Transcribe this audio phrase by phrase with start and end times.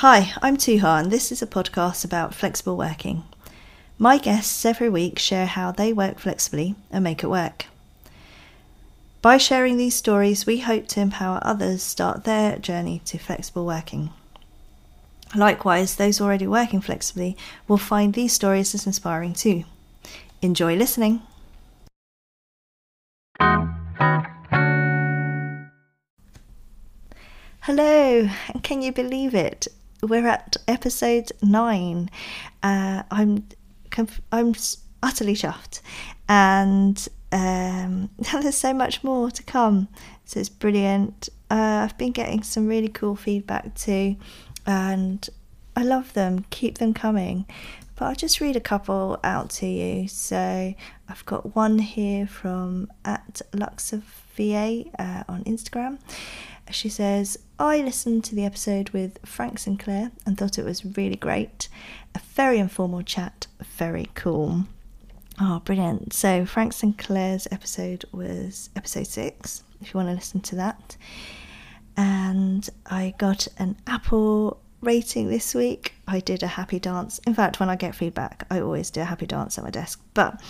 [0.00, 3.22] Hi, I'm Tuha, and this is a podcast about flexible working.
[3.98, 7.66] My guests every week share how they work flexibly and make it work.
[9.20, 14.08] By sharing these stories, we hope to empower others start their journey to flexible working.
[15.36, 17.36] Likewise, those already working flexibly
[17.68, 19.64] will find these stories as inspiring too.
[20.40, 21.20] Enjoy listening.
[27.64, 29.68] Hello, and can you believe it?
[30.02, 32.10] We're at episode nine.
[32.62, 33.46] Uh, I'm
[34.32, 34.54] I'm
[35.02, 35.82] utterly chuffed,
[36.28, 39.88] and um, there's so much more to come.
[40.24, 41.28] So it's brilliant.
[41.50, 44.16] Uh, I've been getting some really cool feedback too,
[44.66, 45.28] and
[45.76, 46.46] I love them.
[46.50, 47.46] Keep them coming.
[47.96, 50.08] But I'll just read a couple out to you.
[50.08, 50.74] So
[51.08, 55.98] I've got one here from at LuxaVA uh, on Instagram.
[56.70, 61.16] She says, I listened to the episode with Frank Sinclair and thought it was really
[61.16, 61.68] great.
[62.14, 64.64] A very informal chat, very cool.
[65.40, 66.12] Oh, brilliant.
[66.12, 70.96] So, Frank Sinclair's episode was episode six, if you want to listen to that.
[71.96, 75.94] And I got an Apple rating this week.
[76.06, 77.20] I did a happy dance.
[77.26, 80.02] In fact, when I get feedback, I always do a happy dance at my desk.
[80.14, 80.40] But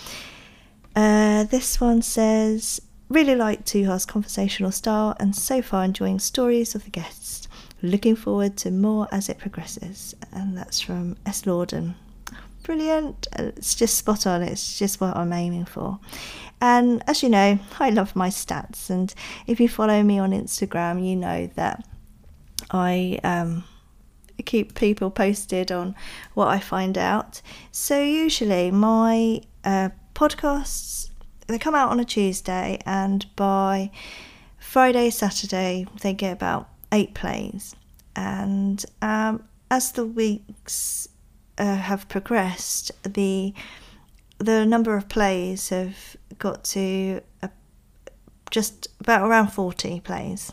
[0.95, 6.85] uh, this one says, Really like Tuha's conversational style and so far enjoying stories of
[6.85, 7.49] the guests.
[7.81, 10.15] Looking forward to more as it progresses.
[10.31, 11.41] And that's from S.
[11.41, 11.95] Lorden.
[12.63, 13.27] Brilliant.
[13.33, 14.41] It's just spot on.
[14.41, 15.99] It's just what I'm aiming for.
[16.61, 18.89] And as you know, I love my stats.
[18.89, 19.13] And
[19.45, 21.85] if you follow me on Instagram, you know that
[22.71, 23.65] I um,
[24.45, 25.95] keep people posted on
[26.33, 27.41] what I find out.
[27.73, 31.10] So usually my uh, podcasts
[31.51, 33.91] they come out on a Tuesday, and by
[34.57, 37.75] Friday, Saturday, they get about eight plays.
[38.15, 41.07] And um, as the weeks
[41.57, 43.53] uh, have progressed, the
[44.37, 47.47] the number of plays have got to uh,
[48.49, 50.51] just about around 40 plays.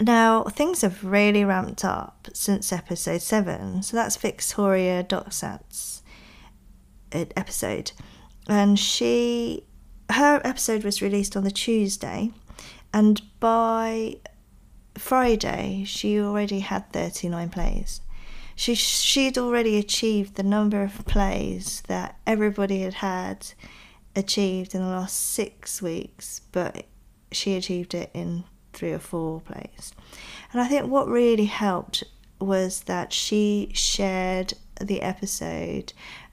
[0.00, 6.02] Now, things have really ramped up since episode 7, so that's Victoria Doxat's
[7.12, 7.92] uh, episode
[8.48, 9.64] and she
[10.10, 12.30] her episode was released on the Tuesday,
[12.92, 14.16] and by
[14.96, 18.00] Friday she already had 39 plays.
[18.56, 23.46] She she'd already achieved the number of plays that everybody had had
[24.16, 26.84] achieved in the last six weeks, but
[27.32, 29.92] she achieved it in three or four plays.
[30.52, 32.04] And I think what really helped
[32.40, 35.92] was that she shared the episode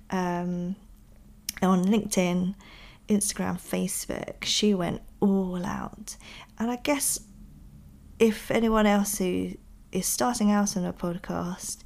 [0.09, 0.75] um,
[1.61, 2.55] on LinkedIn,
[3.07, 6.17] Instagram, Facebook, she went all out.
[6.57, 7.19] And I guess
[8.19, 9.51] if anyone else who
[9.91, 11.79] is starting out on a podcast,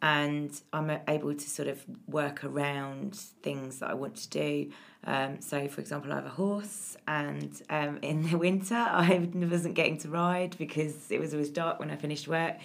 [0.00, 4.70] And I'm able to sort of work around things that I want to do.
[5.04, 9.74] Um, so, for example, I have a horse, and um, in the winter, I wasn't
[9.74, 12.56] getting to ride because it was always dark when I finished work.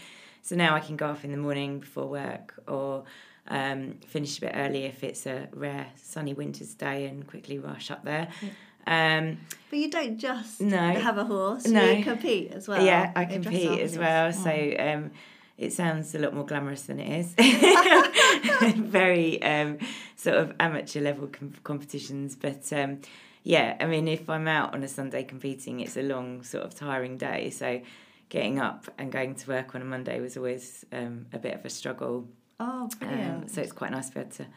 [0.43, 3.05] So now I can go off in the morning before work or
[3.47, 7.91] um, finish a bit early if it's a rare sunny winter's day and quickly rush
[7.91, 8.27] up there.
[8.41, 8.49] Yeah.
[8.85, 9.37] Um,
[9.69, 11.91] but you don't just no, have a horse, no.
[11.91, 12.83] you compete as well.
[12.83, 14.31] Yeah, I compete as well.
[14.31, 14.43] Mm.
[14.43, 15.11] So um,
[15.57, 17.33] it sounds a lot more glamorous than it is.
[18.75, 19.77] Very um,
[20.15, 22.35] sort of amateur level com- competitions.
[22.35, 22.99] But um,
[23.43, 26.73] yeah, I mean, if I'm out on a Sunday competing, it's a long, sort of
[26.73, 27.49] tiring day.
[27.49, 27.81] So
[28.29, 31.63] getting up and going to work on a Monday was always um, a bit of
[31.65, 32.27] a struggle.
[32.59, 33.43] Oh, brilliant.
[33.43, 34.47] Um, so it's quite nice to be able to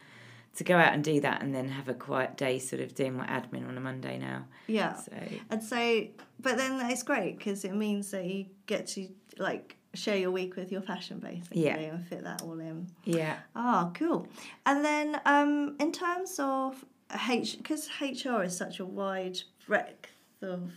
[0.57, 3.15] to go out and do that and then have a quiet day sort of doing
[3.15, 4.45] my admin on a Monday now.
[4.67, 4.95] Yeah.
[4.95, 5.13] So
[5.49, 6.03] And so,
[6.39, 9.07] but then it's great because it means that you get to
[9.37, 11.75] like share your week with your fashion basically Yeah.
[11.77, 12.87] and fit that all in.
[13.05, 13.37] yeah.
[13.55, 14.27] Oh, cool.
[14.65, 16.83] And then um, in terms of
[17.29, 20.07] H, because HR is such a wide breadth
[20.41, 20.71] of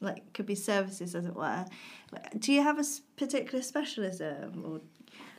[0.00, 1.64] like could be services as it were.
[2.38, 2.84] Do you have a
[3.16, 4.80] particular specialism or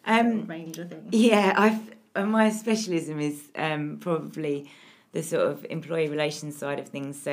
[0.05, 1.09] Um, range of things?
[1.13, 1.79] Yeah, I've
[2.15, 4.69] my specialism is um, probably
[5.11, 7.31] the sort of employee relations side of things, so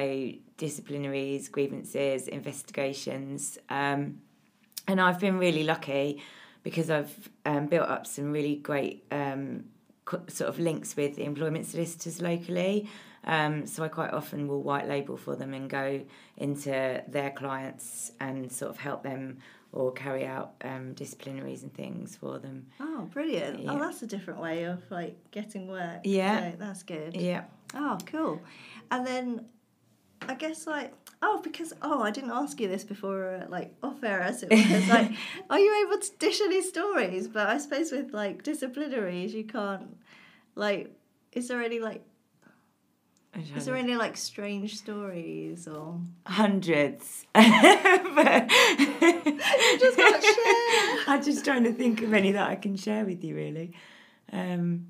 [0.56, 4.20] disciplinaries, grievances, investigations, um,
[4.86, 6.22] and I've been really lucky
[6.62, 9.64] because I've um, built up some really great um,
[10.04, 12.88] co- sort of links with employment solicitors locally.
[13.25, 16.00] Um, so I quite often will white label for them and go
[16.37, 19.38] into their clients and sort of help them
[19.73, 22.67] or carry out um, disciplinaries and things for them.
[22.81, 23.61] Oh, brilliant.
[23.61, 23.73] Yeah.
[23.73, 26.00] Oh, that's a different way of like getting work.
[26.05, 26.53] Yeah.
[26.53, 27.17] So that's good.
[27.17, 27.44] Yeah.
[27.75, 28.41] Oh, cool.
[28.91, 29.44] And then
[30.23, 30.93] I guess like
[31.23, 34.50] oh because oh I didn't ask you this before uh, like off air as it
[34.50, 35.12] was like
[35.50, 37.29] are you able to dish any stories?
[37.29, 39.97] But I suppose with like disciplinaries you can't
[40.55, 40.93] like
[41.32, 42.03] is there any like
[43.56, 47.26] is there any like strange stories or Hundreds.
[47.35, 51.05] But- just can't share?
[51.06, 53.73] I'm just trying to think of any that I can share with you, really.
[54.32, 54.88] Um,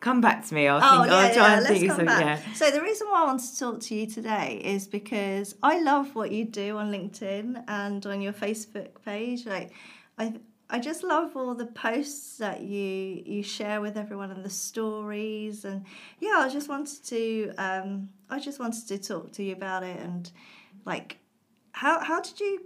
[0.00, 0.68] come back to me.
[0.68, 1.54] I'll, Oh think, yeah, I'll try yeah.
[1.56, 2.26] and Let's think of come something.
[2.26, 2.42] back.
[2.46, 2.52] Yeah.
[2.54, 6.14] So the reason why I want to talk to you today is because I love
[6.14, 9.46] what you do on LinkedIn and on your Facebook page.
[9.46, 9.72] Like,
[10.18, 10.34] I
[10.70, 15.64] I just love all the posts that you you share with everyone and the stories
[15.64, 15.84] and
[16.20, 16.38] yeah.
[16.38, 20.30] I just wanted to um I just wanted to talk to you about it and
[20.84, 21.18] like
[21.72, 22.64] how how did you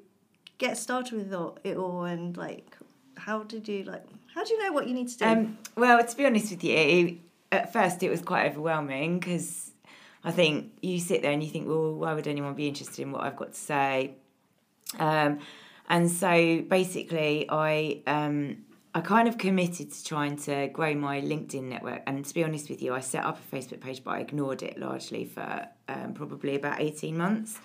[0.58, 2.76] get started with it all and like
[3.16, 4.04] how did you like
[4.34, 5.24] how do you know what you need to do?
[5.24, 7.18] Um, well, to be honest with you,
[7.50, 9.72] at first it was quite overwhelming because
[10.22, 13.10] I think you sit there and you think, well, why would anyone be interested in
[13.10, 14.14] what I've got to say?
[14.98, 15.40] Um,
[15.88, 18.58] and so basically, I um,
[18.94, 22.02] I kind of committed to trying to grow my LinkedIn network.
[22.06, 24.62] And to be honest with you, I set up a Facebook page, but I ignored
[24.62, 27.60] it largely for um, probably about eighteen months.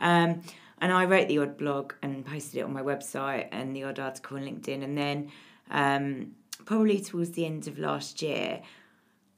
[0.00, 0.42] Um,
[0.80, 3.98] and I wrote the odd blog and posted it on my website and the odd
[3.98, 4.84] article on LinkedIn.
[4.84, 5.32] And then
[5.70, 6.32] um,
[6.66, 8.60] probably towards the end of last year,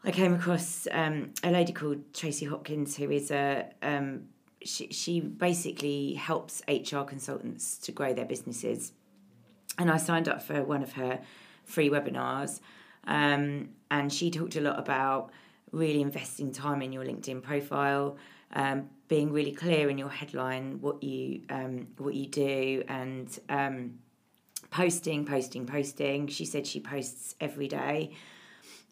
[0.03, 4.23] I came across um, a lady called Tracy Hopkins, who is a um,
[4.65, 8.93] she, she basically helps HR consultants to grow their businesses.
[9.79, 11.21] And I signed up for one of her
[11.65, 12.61] free webinars,
[13.05, 15.31] um, and she talked a lot about
[15.71, 18.17] really investing time in your LinkedIn profile,
[18.53, 23.99] um, being really clear in your headline what you um, what you do, and um,
[24.71, 26.27] posting, posting, posting.
[26.27, 28.12] She said she posts every day,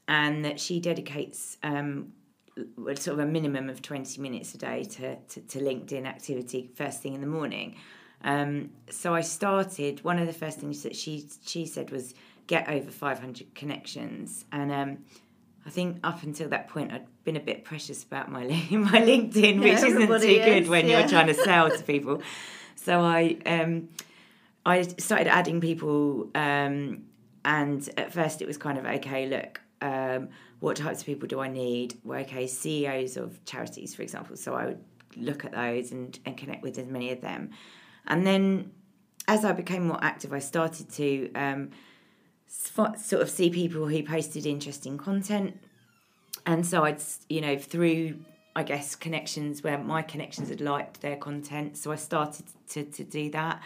[0.06, 2.12] and that she dedicates um,
[2.94, 7.02] sort of a minimum of 20 minutes a day to, to, to LinkedIn activity first
[7.02, 7.76] thing in the morning.
[8.22, 12.14] Um, so I started, one of the first things that she, she said was
[12.46, 14.44] get over 500 connections.
[14.52, 14.98] And um,
[15.66, 19.56] I think up until that point, I'd been a bit precious about my, my LinkedIn,
[19.56, 21.00] Yeah, which isn't too everybody good when yeah.
[21.00, 22.22] you're trying to sell to people.
[22.76, 23.88] So I, um,
[24.64, 27.04] I started adding people, um,
[27.44, 29.26] and at first it was kind of okay.
[29.28, 30.28] Look, um,
[30.60, 31.98] what types of people do I need?
[32.04, 34.36] Well, okay, CEOs of charities, for example.
[34.36, 34.84] So I would
[35.16, 37.50] look at those and, and connect with as many of them.
[38.06, 38.72] And then
[39.28, 41.70] as I became more active, I started to um,
[42.48, 45.58] sort of see people who posted interesting content.
[46.44, 48.20] And so I'd, you know, through,
[48.54, 51.76] I guess, connections where my connections had liked their content.
[51.76, 53.60] So I started to, to do that.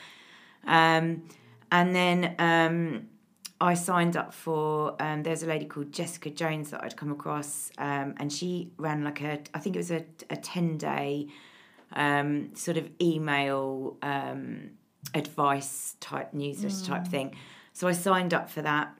[0.66, 1.24] Um,
[1.70, 3.08] and then um,
[3.60, 7.70] I signed up for, um, there's a lady called Jessica Jones that I'd come across,
[7.76, 11.28] um, and she ran like a, I think it was a, a 10 day
[11.92, 14.70] um, sort of email um,
[15.14, 17.34] advice type newsletter type thing.
[17.72, 18.94] so I signed up for that.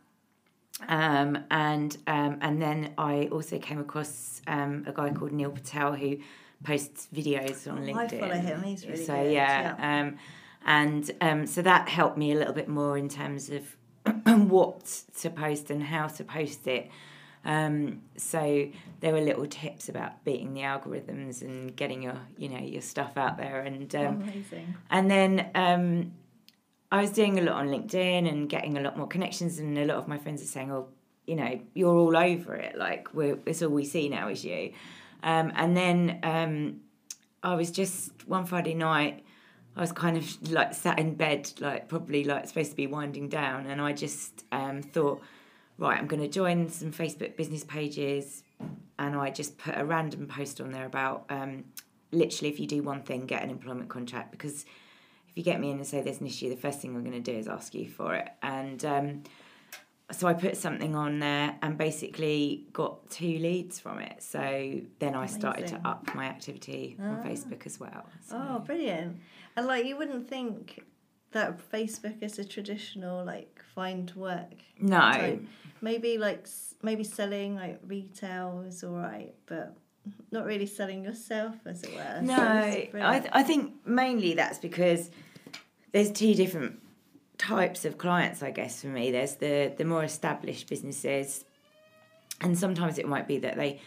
[0.89, 5.93] Um, and um, and then I also came across um, a guy called Neil Patel
[5.93, 6.17] who
[6.65, 7.97] posts videos on LinkedIn.
[7.97, 8.63] I follow him.
[8.63, 9.33] He's really so good.
[9.33, 10.17] yeah, um,
[10.65, 13.77] and um, so that helped me a little bit more in terms of
[14.49, 16.91] what to post and how to post it.
[17.45, 18.69] Um, so
[19.01, 23.17] there were little tips about beating the algorithms and getting your you know your stuff
[23.17, 24.75] out there and um, Amazing.
[24.91, 26.13] and then um,
[26.93, 29.87] I was doing a lot on LinkedIn and getting a lot more connections and a
[29.87, 30.89] lot of my friends are saying oh
[31.27, 34.73] you know you're all over it like we're, it's all we see now is you
[35.23, 36.81] um, and then um,
[37.43, 39.25] I was just one Friday night
[39.81, 43.29] I was kind of like sat in bed like probably like supposed to be winding
[43.29, 45.23] down and I just um, thought
[45.81, 48.45] right, I'm going to join some Facebook business pages,
[48.99, 51.65] and I just put a random post on there about um,
[52.13, 54.65] literally if you do one thing, get an employment contract because
[55.29, 57.23] if you get me in and say there's an issue, the first thing I'm going
[57.23, 58.29] to do is ask you for it.
[58.43, 59.23] And um,
[60.13, 64.23] so I put something on there and basically got two leads from it.
[64.23, 67.29] So then I started to up my activity on Ah.
[67.29, 68.07] Facebook as well.
[68.27, 68.37] So.
[68.37, 69.19] Oh, brilliant!
[69.57, 70.85] And like you wouldn't think
[71.33, 74.55] that Facebook is a traditional like find work.
[74.81, 75.45] no, type.
[75.83, 76.47] Maybe like
[76.83, 79.77] maybe selling like retail is all right, but
[80.33, 82.21] not really selling yourself as it were.
[82.23, 83.29] No, So I, brilliant.
[83.33, 85.11] I think mainly that's because
[85.93, 86.81] there's two different
[87.41, 89.11] types of clients, I guess, for me.
[89.11, 91.45] There's the, the more established businesses,
[92.43, 93.81] and sometimes it might be that they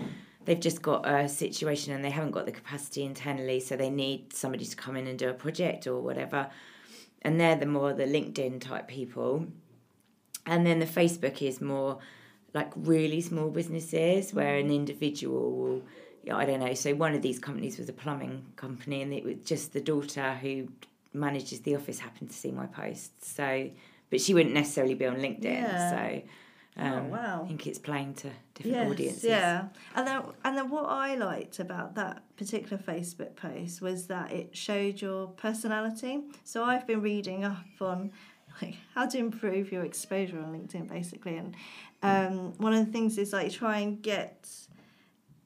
[0.46, 4.34] they've just got a situation and they haven't got the capacity internally, so they need
[4.34, 6.50] somebody to come in and do a project or whatever.
[7.22, 9.48] And they're the more the LinkedIn type people.
[10.46, 12.00] And then the Facebook is more
[12.54, 15.82] like really small businesses where an individual will
[16.32, 16.74] I don't know.
[16.74, 20.34] So one of these companies was a plumbing company, and it was just the daughter
[20.36, 20.70] who
[21.14, 23.32] manages the office happened to see my posts.
[23.32, 23.70] So,
[24.10, 25.44] but she wouldn't necessarily be on LinkedIn.
[25.44, 25.90] Yeah.
[25.90, 26.22] So,
[26.82, 27.42] um, Oh, wow.
[27.44, 29.24] I think it's playing to different Yes, audiences.
[29.24, 34.32] Yeah, and then and then what I liked about that particular Facebook post was that
[34.32, 36.22] it showed your personality.
[36.44, 38.12] So I've been reading up on
[38.62, 41.56] like how to improve your exposure on LinkedIn, basically, and
[42.02, 44.50] um, one of the things is like try and get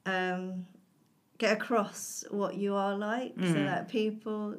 [0.06, 0.66] um,
[1.38, 3.66] get across what you are like, so Mm.
[3.66, 4.56] that people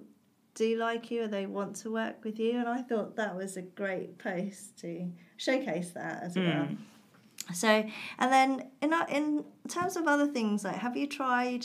[0.59, 2.51] do like you or they want to work with you.
[2.59, 4.91] And I thought that was a great post to
[5.37, 6.67] showcase that as well.
[6.67, 6.77] Mm.
[7.53, 7.69] So,
[8.21, 8.49] and then
[8.81, 9.25] in in
[9.77, 11.63] terms of other things, like have you tried?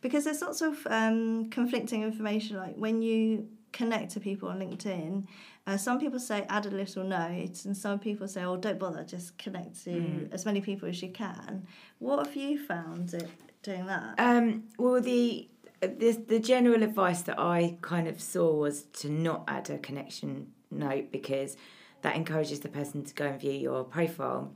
[0.00, 2.56] Because there's lots of um, conflicting information.
[2.56, 5.26] Like when you connect to people on LinkedIn,
[5.66, 9.04] uh, some people say add a little note, and some people say, "Oh, don't bother,
[9.04, 10.32] just connect to Mm.
[10.32, 11.66] as many people as you can."
[11.98, 13.28] What have you found it
[13.62, 14.14] doing that?
[14.18, 14.44] Um,
[14.78, 15.48] well, the,
[15.80, 20.52] the the general advice that I kind of saw was to not add a connection
[20.70, 21.56] note because
[22.02, 24.52] that encourages the person to go and view your profile.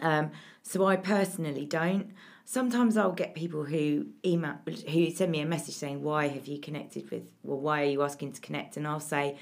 [0.00, 0.30] Um,
[0.62, 2.12] so I personally don't.
[2.44, 4.56] Sometimes I'll get people who email
[4.90, 7.24] who send me a message saying, "Why have you connected with?
[7.42, 9.38] Well, why are you asking to connect?" And I'll say,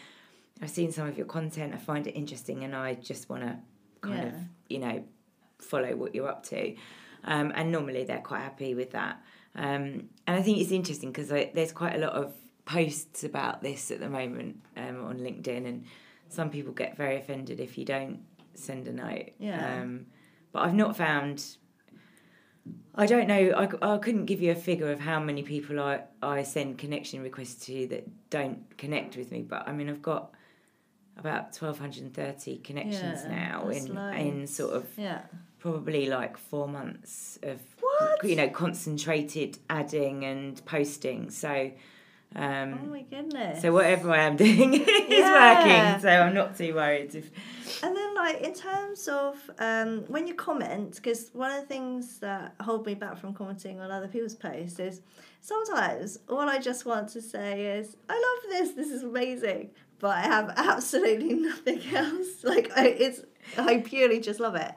[0.61, 1.75] "I've seen some of your content.
[1.75, 3.59] I find it interesting, and I just want to
[4.01, 4.35] kind of
[4.69, 5.05] you know
[5.59, 6.77] follow what you're up to."
[7.25, 9.21] Um, and normally they're quite happy with that.
[9.55, 13.91] Um, and I think it's interesting because there's quite a lot of posts about this
[13.91, 15.85] at the moment um, on LinkedIn, and
[16.29, 18.21] some people get very offended if you don't
[18.55, 19.31] send a note.
[19.39, 19.81] Yeah.
[19.83, 20.07] Um,
[20.53, 21.45] but I've not found.
[22.95, 23.51] I don't know.
[23.83, 27.23] I, I couldn't give you a figure of how many people I, I send connection
[27.23, 29.43] requests to that don't connect with me.
[29.43, 30.33] But I mean, I've got
[31.17, 35.23] about twelve hundred and thirty connections Yeah, now in in sort of yeah.
[35.59, 37.61] probably like four months of?
[38.23, 41.31] You know concentrated adding and posting.
[41.31, 41.71] So
[42.35, 43.61] Oh um, my goodness.
[43.61, 45.59] so whatever I am doing is Yeah.
[45.93, 46.01] working.
[46.01, 47.15] So I'm not too worried.
[47.15, 47.31] If
[47.83, 52.21] And then, like in terms of um, when you comment, because one of the things
[52.21, 55.03] that hold me back from commenting on other people's posts is
[55.43, 58.75] sometimes all I just want to say is, "I love this.
[58.75, 62.45] This is amazing," but I have absolutely nothing else.
[62.45, 63.21] Like I, it's,
[63.59, 64.73] I purely just love it.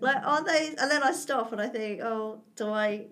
[0.00, 0.74] Like are they?
[0.78, 3.06] And then I stop and I think, "Oh, do I?"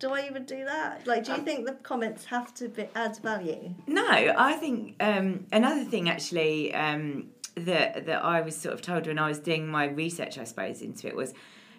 [0.00, 1.06] Do I even do that?
[1.06, 3.74] Like, do you think the comments have to be add value?
[3.86, 9.06] no, I think um, another thing actually um, that that I was sort of told
[9.06, 11.32] when I was doing my research, I suppose, into it was,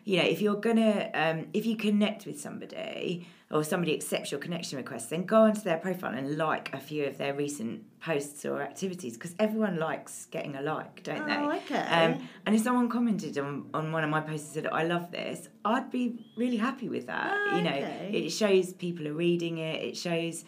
[0.06, 4.40] you know, if you're gonna um, if you connect with somebody or somebody accepts your
[4.40, 8.44] connection request, then go onto their profile and like a few of their recent posts
[8.44, 11.36] or activities because everyone likes getting a like, don't they?
[11.36, 11.76] Oh, okay.
[11.76, 15.12] Um, and if someone commented on, on one of my posts and said, I love
[15.12, 17.38] this, I'd be really happy with that.
[17.38, 18.12] Oh, you know, okay.
[18.14, 20.44] it shows people are reading it, it shows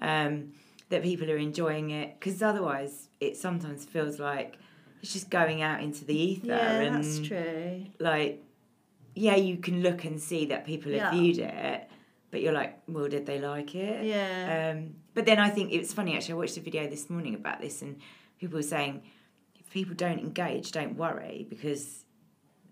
[0.00, 0.52] um,
[0.90, 4.58] that people are enjoying it, because otherwise it sometimes feels like
[5.00, 6.48] it's just going out into the ether.
[6.48, 7.86] Yeah, and that's true.
[7.98, 8.44] Like,
[9.14, 11.10] yeah, you can look and see that people have Yeah.
[11.10, 11.88] viewed it,
[12.32, 14.04] but you're like, well, did they like it?
[14.04, 14.72] Yeah.
[14.74, 16.34] Um, but then I think it was funny actually.
[16.34, 18.00] I watched a video this morning about this, and
[18.40, 19.02] people were saying
[19.54, 22.04] if people don't engage, don't worry because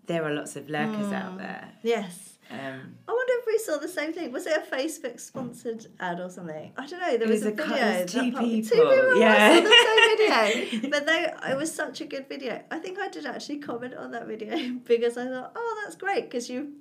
[0.07, 1.13] there are lots of lurkers Hmm.
[1.13, 1.69] out there.
[1.83, 2.27] yes.
[2.49, 4.33] Um, I wonder if we saw the same thing.
[4.33, 6.73] Was it a Facebook sponsored ad or something?
[6.77, 7.17] I don't know.
[7.17, 8.01] There was, was a a video.
[8.01, 9.55] was two popped- people, Two people yeah.
[9.55, 10.89] saw the same video.
[10.93, 12.61] But they, it was such a good video.
[12.69, 16.23] I think I did actually comment on that video because I thought, oh, that's great
[16.29, 16.73] because you.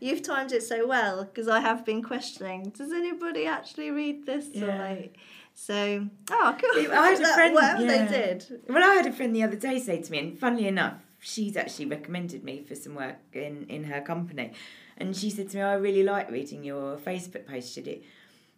[0.00, 2.70] You've timed it so well because I have been questioning.
[2.76, 4.46] Does anybody actually read this?
[4.56, 4.88] Or Yeah.
[4.90, 5.16] like,
[5.54, 6.92] so oh, cool.
[6.92, 8.06] I had a That- friend- Whatever yeah.
[8.06, 8.62] they did.
[8.68, 11.56] Well, I had a friend the other day say to me, and funnily enough, she's
[11.56, 14.52] actually recommended me for some work in, in her company.
[14.96, 18.02] And she said to me, I really like reading your Facebook post, should it?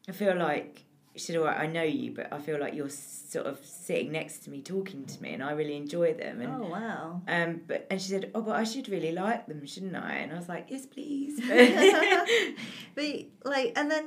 [0.08, 2.88] I feel like, she said, all right, I know you, but I feel like you're
[2.88, 6.40] sort of sitting next to me, talking to me, and I really enjoy them.
[6.40, 7.22] And Oh wow.
[7.28, 10.32] um, but and she said, "Oh, but I should really like them, shouldn't I?" And
[10.32, 11.38] I was like, "Yes, please."
[12.94, 13.04] but
[13.44, 14.06] like and then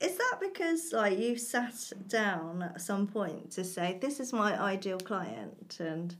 [0.00, 4.60] is that because like you sat down at some point to say this is my
[4.60, 6.14] ideal client and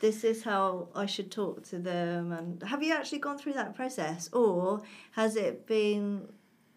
[0.00, 3.74] this is how I should talk to them and have you actually gone through that
[3.74, 6.28] process or has it been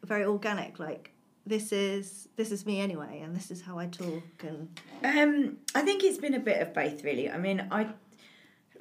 [0.03, 1.11] very organic like
[1.45, 5.81] this is this is me anyway and this is how I talk and Um, I
[5.81, 7.29] think it's been a bit of both, really.
[7.29, 7.87] I mean, I,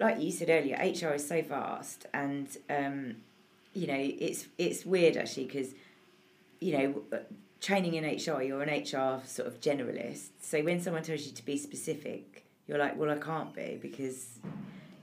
[0.01, 3.17] like you said earlier, HR is so vast, and um,
[3.75, 5.75] you know, it's it's weird actually because,
[6.61, 7.19] you know,
[7.61, 10.29] training in HR, you're an HR sort of generalist.
[10.41, 14.39] So when someone tells you to be specific, you're like, well, I can't be because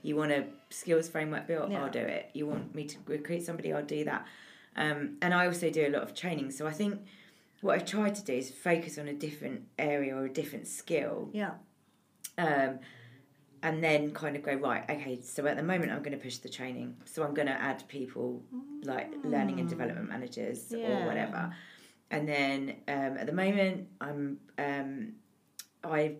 [0.02, 1.84] you want a skills framework built, Yeah.
[1.84, 2.30] I'll do it.
[2.34, 4.26] You want me to recruit somebody, I'll do that.
[4.76, 7.00] Um, and I also do a lot of training, so I think
[7.62, 11.30] what I've tried to do is focus on a different area or a different skill.
[11.32, 11.52] Yeah.
[12.36, 12.80] Um,
[13.62, 16.38] and then kind of go right okay so at the moment i'm going to push
[16.38, 16.96] the training.
[17.04, 18.42] So i'm going to add people
[18.84, 21.54] like learning and development managers or whatever.
[22.10, 25.12] And then um, at the moment i'm um,
[25.84, 26.16] i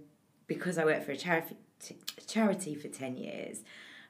[0.46, 1.56] because i worked for a charity
[2.28, 3.64] charity for 10 years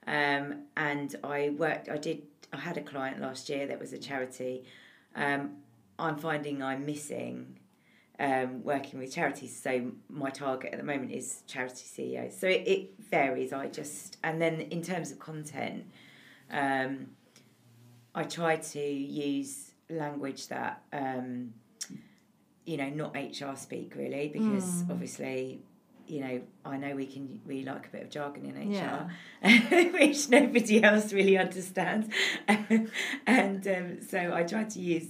[0.06, 3.98] um, and i worked i did i had a client last year that was a
[3.98, 4.64] charity
[5.14, 5.61] um,
[6.02, 7.58] i'm finding i'm missing
[8.22, 9.58] um, working with charities.
[9.60, 12.38] So my target at the moment is charity CEOs.
[12.38, 13.52] So it, it varies.
[13.52, 15.84] I just and then in terms of content,
[16.50, 17.08] um,
[18.14, 21.52] I try to use language that um,
[22.64, 25.62] you know not HR speak really because obviously.
[26.08, 29.08] You know, I know we can we like a bit of jargon in HR,
[29.92, 32.12] which nobody else really understands,
[33.26, 35.06] and um, so I try to use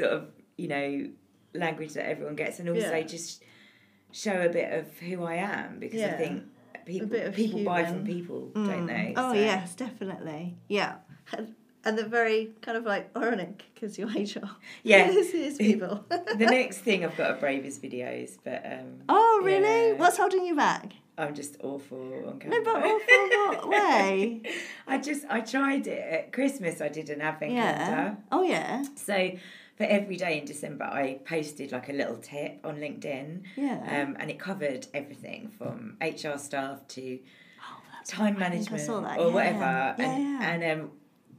[0.00, 1.08] sort of you know
[1.54, 3.02] language that everyone gets, and also Yeah.
[3.02, 3.42] just
[4.12, 6.42] show a bit of who I am because I think
[6.86, 8.06] people people buy from human.
[8.14, 9.14] people, don't they?
[9.16, 10.56] Oh So- yes, definitely.
[10.68, 10.96] Yeah,
[11.32, 14.50] and, and they're very kind of like ironic because you're HR.
[14.82, 15.06] Yeah.
[15.16, 16.04] this is people.
[16.08, 19.88] the next thing I've got are Bravest videos, but um, oh really?
[19.88, 19.92] Yeah.
[19.94, 20.92] What's holding you back?
[21.18, 22.58] I'm just awful on camera.
[22.58, 24.42] No, but awful what way?
[24.86, 26.80] I just I tried it at Christmas.
[26.80, 27.76] I did an advent Yeah.
[27.76, 28.16] calendar.
[28.32, 28.84] Oh yeah.
[28.96, 29.32] So
[29.80, 33.44] for every day in December, I posted like a little tip on LinkedIn.
[33.56, 33.78] Yeah.
[33.78, 37.18] Um, and it covered everything from HR staff to
[37.62, 38.42] oh, time right.
[38.42, 39.26] I I management or yeah.
[39.28, 39.94] whatever.
[39.98, 40.90] Yeah, and and um,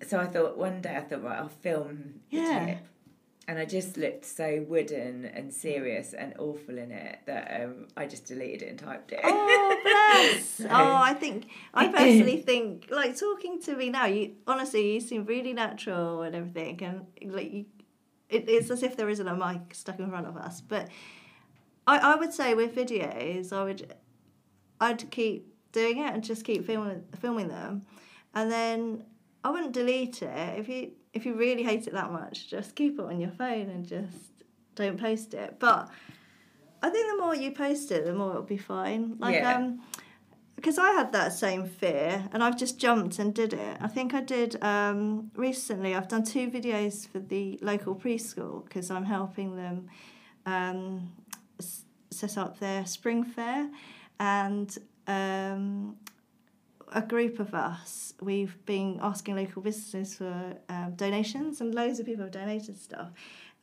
[0.08, 2.78] so I thought one day I thought right, I'll film the tip.
[3.48, 8.06] And I just looked so wooden and serious and awful in it that um, I
[8.06, 9.20] just deleted it and typed it.
[9.24, 9.78] Oh
[10.34, 10.46] bless!
[10.46, 14.06] So- oh, I think I personally think like talking to me now.
[14.06, 17.66] You honestly, you seem really natural and everything, and like you,
[18.32, 20.62] it, it's as if there isn't a mic stuck in front of us.
[20.62, 20.88] But
[21.86, 23.94] I, I would say with videos, I would,
[24.80, 27.86] I'd keep doing it and just keep filming filming them,
[28.34, 29.04] and then
[29.44, 32.50] I wouldn't delete it if you if you really hate it that much.
[32.50, 34.18] Just keep it on your phone and just
[34.76, 35.58] don't post it.
[35.60, 35.90] But
[36.82, 39.18] I think the more you post it, the more it'll be fine.
[39.20, 39.56] Like Yeah.
[39.58, 39.82] um,
[40.62, 43.78] because I had that same fear, and I've just jumped and did it.
[43.82, 45.96] I think I did um recently.
[45.96, 49.88] I've done two videos for the local preschool because I'm helping them
[50.46, 51.12] um
[51.60, 53.70] s- set up their spring fair,
[54.20, 55.98] and um
[56.94, 62.06] a group of us, we've been asking local businesses for um, donations, and loads of
[62.06, 63.12] people have donated stuff.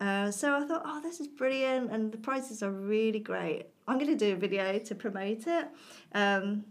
[0.00, 3.66] Uh, so I thought, oh, this is brilliant, and the prizes are really great.
[3.86, 5.68] I'm going to do a video to promote it,
[6.14, 6.64] um,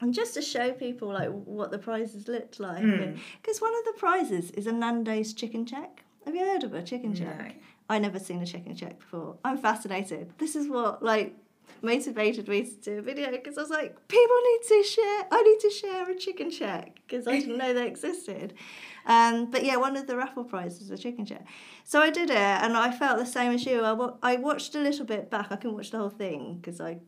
[0.00, 2.82] and just to show people like what the prizes looked like.
[2.82, 3.18] Mm.
[3.40, 6.04] Because one of the prizes is a Nando's chicken check.
[6.24, 7.16] Have you heard of a chicken No.
[7.20, 7.56] check?
[7.88, 9.36] I never seen a chicken check before.
[9.44, 10.32] I'm fascinated.
[10.38, 11.36] This is what like
[11.82, 15.22] motivated me to do a video because I was like, people need to share.
[15.30, 18.54] I need to share a chicken check because I didn't know they existed.
[19.06, 21.46] Um, but yeah, one of the raffle prizes was a chicken check
[21.84, 23.82] So I did it, and I felt the same as you.
[23.82, 25.46] I, wa- I watched a little bit back.
[25.52, 26.98] I couldn't watch the whole thing because I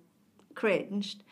[0.55, 1.25] cringed.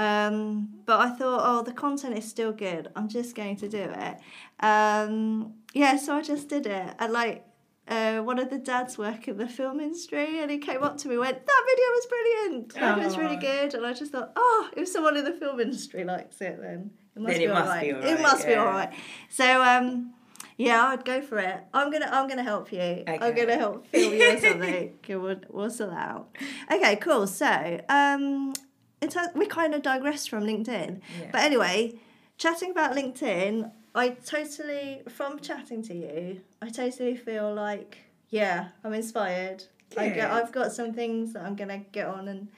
[0.00, 2.88] Um, but I thought, oh, the content is still good.
[2.96, 4.16] I'm just going to do it.
[4.64, 6.94] Um, yeah, so I just did it.
[6.98, 7.44] And like,
[7.86, 11.08] uh, one of the dads work in the film industry, and he came up to
[11.08, 12.80] me and went, "That video was brilliant.
[12.80, 15.58] Like, it was really good." And I just thought, "Oh, if someone in the film
[15.60, 17.82] industry likes it, then it must Then be it must alright.
[17.82, 18.92] be It alright, must be all right."
[19.28, 20.14] So, um,
[20.56, 21.58] yeah, I'd go for it.
[21.74, 23.02] I'm gonna, I'm gonna help you.
[23.06, 24.92] I'm gonna help film you or something.
[25.04, 26.28] Okay, we'll, we'll sort that out.
[26.72, 27.26] Okay, cool.
[27.26, 28.52] So, um,
[29.02, 31.28] it's we kind of digressed from LinkedIn, Yeah.
[31.32, 31.94] but anyway,
[32.38, 37.98] chatting about LinkedIn, I totally from chatting to you, I totally feel like
[38.30, 39.64] yeah, I'm inspired.
[39.96, 42.48] I get, I've got some things that I'm gonna get on and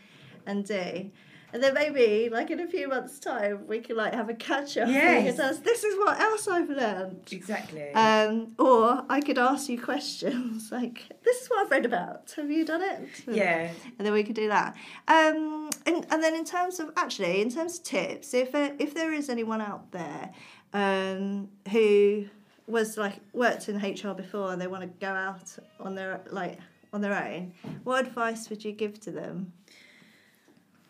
[0.47, 1.11] and do.
[1.55, 4.79] And then maybe, like in a few months' time, we can like have a catch
[4.79, 4.89] up.
[4.89, 5.37] Yes.
[5.37, 7.29] tell us, this is what else I've learned.
[7.31, 7.93] Exactly.
[7.93, 12.33] Um, or I could ask you questions like, "This is what I've read about.
[12.37, 13.71] Have you done it?" yeah.
[13.99, 14.75] and then we could do that.
[15.09, 19.13] Um, and, and then in terms of actually, in terms of tips, if if there
[19.13, 20.31] is anyone out there
[20.73, 22.27] um, who
[22.67, 26.59] was like worked in HR before and they want to go out on their like
[26.93, 27.53] on their own,
[27.85, 29.53] what advice would you give to them?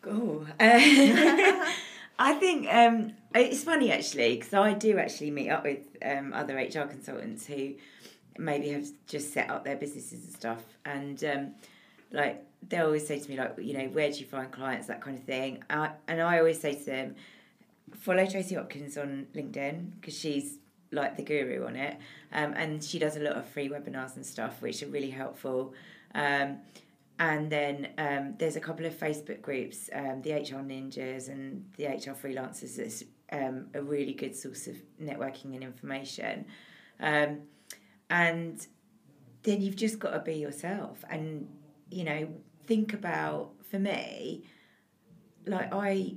[0.05, 1.65] Oh, uh,
[2.19, 6.55] I think um, it's funny actually because I do actually meet up with um, other
[6.55, 7.73] HR consultants who
[8.37, 11.55] maybe have just set up their businesses and stuff, and um,
[12.11, 15.01] like they always say to me like, you know, where do you find clients, that
[15.01, 17.15] kind of thing, and I always say to them,
[17.95, 20.57] follow Tracy Hopkins on LinkedIn because she's
[20.91, 21.97] like the guru on it,
[22.31, 25.73] um, and she does a lot of free webinars and stuff which are really helpful.
[26.15, 26.57] Um,
[27.19, 31.85] and then um, there's a couple of Facebook groups, um, the HR Ninjas and the
[31.85, 32.75] HR Freelancers.
[32.77, 36.45] That's um, a really good source of networking and information.
[36.99, 37.41] Um,
[38.09, 38.65] and
[39.43, 41.47] then you've just got to be yourself and,
[41.89, 42.27] you know,
[42.65, 44.43] think about, for me,
[45.45, 46.15] like I,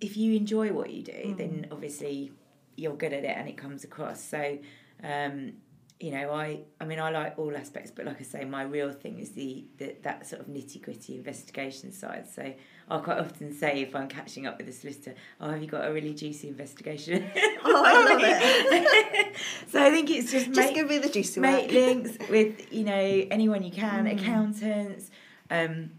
[0.00, 2.32] if you enjoy what you do, then obviously
[2.76, 4.22] you're good at it and it comes across.
[4.22, 4.58] So,
[5.02, 5.52] um,
[5.98, 8.90] you know, I I mean, I like all aspects, but like I say, my real
[8.90, 12.26] thing is the, the that sort of nitty gritty investigation side.
[12.26, 12.54] So
[12.88, 15.86] I'll quite often say if I'm catching up with a solicitor, "Oh, have you got
[15.86, 17.30] a really juicy investigation?"
[17.62, 19.36] Oh, I love it.
[19.70, 22.84] so I think it's just Just make, give me the juicy make links with you
[22.84, 24.18] know anyone you can, Mm.
[24.18, 25.10] accountants.
[25.50, 25.90] Um,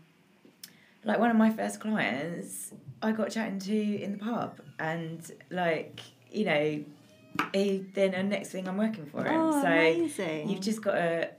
[1.04, 6.00] like one of my first clients, I got chatting to in the pub, and like
[6.32, 6.84] you know,
[7.54, 9.50] he then the next thing I'm working for him.
[9.54, 10.50] Oh, so amazing.
[10.50, 11.30] you've just got to,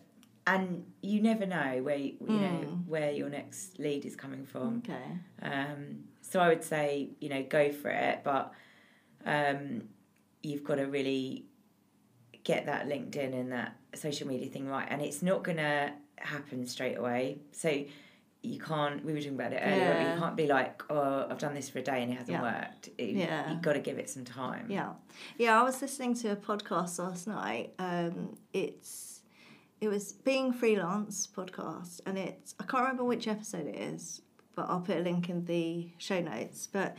[0.46, 2.86] and you never know where you, you know Mm.
[2.88, 4.82] where your next lead is coming from.
[4.84, 5.18] Okay.
[5.42, 8.52] Um, so I would say, you know, go for it, but
[9.24, 9.82] um,
[10.42, 11.46] you've got to really
[12.44, 15.92] get that LinkedIn and that social media thing right, and it's not gonna
[16.24, 17.38] happen straight away.
[17.52, 17.84] So
[18.44, 19.04] you can't.
[19.04, 19.78] We were talking about it earlier.
[19.78, 20.14] Yeah.
[20.14, 22.42] You can't be like, oh, I've done this for a day and it hasn't Yeah.
[22.42, 22.88] worked.
[22.98, 23.50] It, Yeah.
[23.52, 24.66] You've got to give it some time.
[24.68, 24.94] Yeah,
[25.38, 25.60] yeah.
[25.60, 27.72] I was listening to a podcast last night.
[27.78, 29.20] Um, it's
[29.80, 34.22] it was being freelance podcast, and it's I can't remember which episode it is,
[34.56, 36.66] but I'll put a link in the show notes.
[36.66, 36.96] But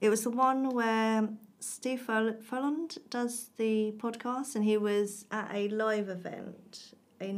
[0.00, 1.28] it was the one where
[1.60, 7.30] Steve Folland does the podcast, and he was at a live event, a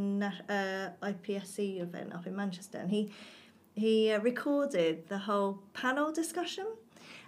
[0.48, 3.12] uh, IPSE event up in Manchester, and he
[3.74, 6.66] he uh, recorded the whole panel discussion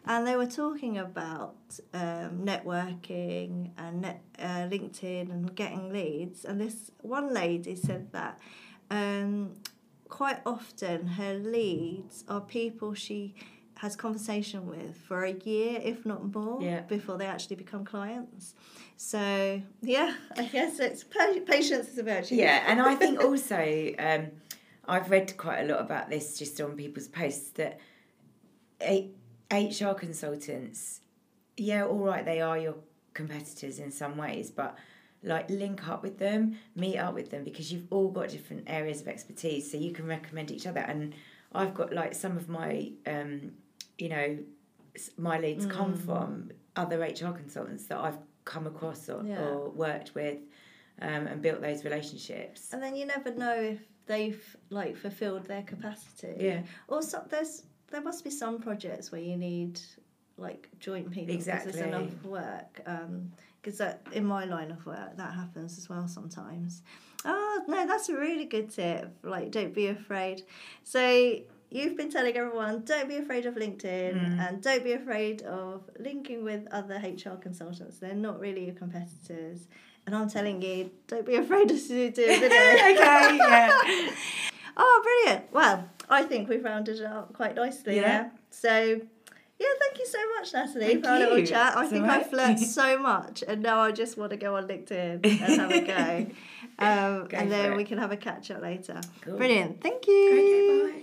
[0.07, 1.57] and they were talking about
[1.93, 6.45] um, networking and net, uh, LinkedIn and getting leads.
[6.45, 8.39] And this one lady said that
[8.91, 9.53] um,
[10.09, 13.35] quite often her leads are people she
[13.81, 16.81] has conversation with for a year, if not more, Yeah.
[16.83, 18.55] before they actually become clients.
[18.99, 22.35] So yeah, I guess it's patience is a virtue.
[22.35, 24.27] Yeah, and I think also um,
[24.87, 27.81] I've read quite a lot about this just on people's posts that
[29.51, 31.01] HR consultants,
[31.57, 32.77] yeah, all right, they are your
[33.15, 34.77] competitors in some ways, but
[35.23, 39.01] like link up with them, meet up with them because you've all got different areas
[39.01, 40.81] of expertise, so you can recommend each other.
[40.81, 41.15] And
[41.53, 43.53] I've got like some of my, um,
[44.01, 44.39] you know,
[45.17, 46.05] my leads come mm.
[46.05, 49.41] from other HR consultants that I've come across or, Yeah.
[49.41, 50.39] or worked with
[51.01, 52.73] um, and built those relationships.
[52.73, 56.35] And then you never know if they've like fulfilled their capacity.
[56.39, 56.63] Yeah.
[56.89, 59.81] Also, there's there must be some projects where you need
[60.37, 61.73] like joint people because Exactly.
[61.73, 62.81] there's enough work.
[62.87, 66.83] Um, because that in my line of work that happens as well sometimes.
[67.25, 69.15] Oh no, that's a really good tip.
[69.23, 70.43] Like, don't be afraid.
[70.83, 74.49] So you've been telling everyone don't be afraid of LinkedIn Mm.
[74.49, 77.99] and don't be afraid of linking with other HR consultants.
[77.99, 79.67] They're not really your competitors.
[80.07, 82.47] And I'm telling you, don't be afraid to do video.
[82.47, 84.11] okay, yeah.
[84.77, 85.53] Oh, brilliant.
[85.53, 88.03] Well, I think we've rounded it up quite nicely Yeah.
[88.03, 88.33] there.
[88.51, 89.01] So,
[89.59, 91.77] yeah, thank you so much, Natalie, Thank for our little chat.
[91.77, 94.57] I It's think all I've flirt so much, and now I just want to go
[94.57, 96.27] on LinkedIn and have a go.
[96.79, 97.77] Um, Go and then it.
[97.77, 98.99] we can have a catch up later.
[99.21, 99.37] Cool.
[99.37, 99.83] Brilliant.
[99.83, 100.31] Thank you.
[100.33, 100.93] Okay,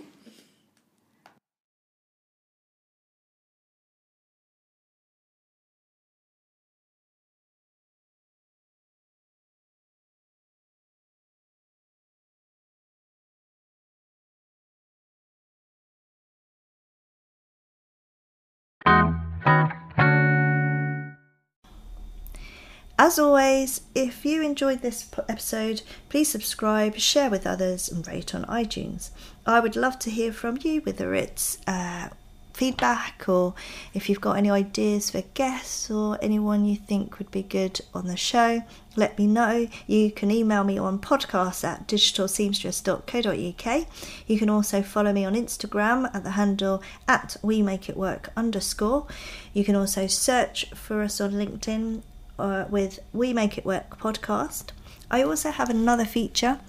[23.08, 28.44] As always, if you enjoyed this episode, please subscribe, share with others, and rate on
[28.44, 29.08] iTunes.
[29.46, 32.10] I would love to hear from you, whether it's uh,
[32.52, 33.54] feedback or
[33.94, 38.08] if you've got any ideas for guests or anyone you think would be good on
[38.08, 38.62] the show.
[38.94, 39.68] Let me know.
[39.86, 43.86] You can email me on podcast at digitalseamstress.co.uk.
[44.26, 48.28] You can also follow me on Instagram at the handle at we make it work
[48.36, 49.06] underscore.
[49.54, 52.02] You can also search for us on LinkedIn
[52.38, 54.70] uh, with We Make It Work podcast.
[55.10, 56.60] I also have another feature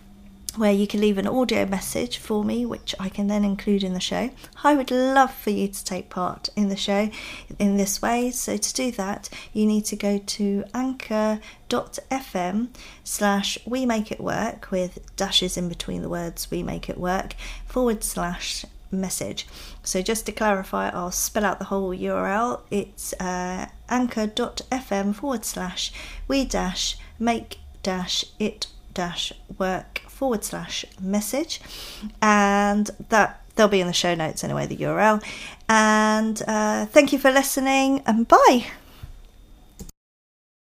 [0.56, 3.94] where you can leave an audio message for me, which I can then include in
[3.94, 4.32] the show.
[4.64, 7.10] I would love for you to take part in the show
[7.60, 8.32] in this way.
[8.32, 11.40] So, to do that, you need to go to anchor.fm
[13.04, 17.36] slash we make it work with dashes in between the words we make it work
[17.66, 19.48] forward slash message.
[19.84, 22.62] So just to clarify, I'll spell out the whole URL.
[22.72, 25.92] It's uh, anchor.fm forward slash
[26.28, 31.62] we dash make dash it dash work forward slash message.
[32.22, 35.24] And that they'll be in the show notes anyway, the URL.
[35.68, 38.68] And uh, thank you for listening and bye.